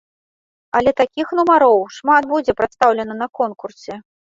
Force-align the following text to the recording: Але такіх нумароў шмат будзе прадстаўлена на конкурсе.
Але 0.79 0.93
такіх 1.01 1.27
нумароў 1.41 1.79
шмат 2.01 2.23
будзе 2.35 2.51
прадстаўлена 2.59 3.23
на 3.25 3.33
конкурсе. 3.41 4.07